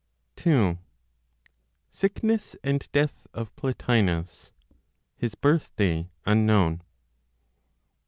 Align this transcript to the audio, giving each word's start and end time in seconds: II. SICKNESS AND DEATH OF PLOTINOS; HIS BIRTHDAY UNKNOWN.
II. 0.43 0.79
SICKNESS 1.91 2.55
AND 2.63 2.91
DEATH 2.91 3.27
OF 3.35 3.55
PLOTINOS; 3.55 4.51
HIS 5.15 5.35
BIRTHDAY 5.35 6.09
UNKNOWN. 6.25 6.81